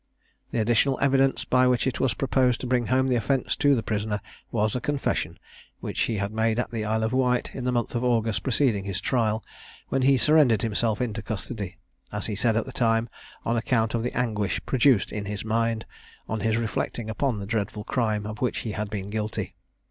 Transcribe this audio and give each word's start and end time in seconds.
The 0.49 0.57
additional 0.59 0.97
evidence, 0.99 1.45
by 1.45 1.67
which 1.67 1.85
it 1.85 1.99
was 1.99 2.15
proposed 2.15 2.59
to 2.61 2.65
bring 2.65 2.87
home 2.87 3.07
the 3.09 3.15
offence 3.15 3.55
to 3.57 3.75
the 3.75 3.83
prisoner, 3.83 4.19
was 4.51 4.75
a 4.75 4.81
confession, 4.81 5.37
which 5.79 5.99
he 6.09 6.15
had 6.17 6.31
made 6.31 6.57
at 6.57 6.71
the 6.71 6.83
Isle 6.83 7.03
of 7.03 7.13
Wight, 7.13 7.51
in 7.53 7.65
the 7.65 7.71
month 7.71 7.93
of 7.93 8.03
August 8.03 8.41
preceding 8.41 8.85
his 8.85 8.99
trial, 8.99 9.43
when 9.89 10.01
he 10.01 10.17
surrendered 10.17 10.63
himself 10.63 11.01
into 11.01 11.21
custody, 11.21 11.77
as 12.11 12.25
he 12.25 12.35
said 12.35 12.57
at 12.57 12.65
the 12.65 12.71
time, 12.71 13.09
on 13.45 13.55
account 13.55 13.93
of 13.93 14.01
the 14.01 14.17
anguish 14.17 14.59
produced 14.65 15.11
in 15.11 15.25
his 15.25 15.45
mind, 15.45 15.85
on 16.27 16.39
his 16.39 16.57
reflecting 16.57 17.07
upon 17.07 17.37
the 17.37 17.45
dreadful 17.45 17.83
crime 17.83 18.25
of 18.25 18.41
which 18.41 18.61
he 18.61 18.71
had 18.71 18.89
been 18.89 19.11
guilty. 19.11 19.53